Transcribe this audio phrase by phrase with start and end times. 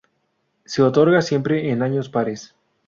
[0.65, 2.55] Se otorga siempre en años pares.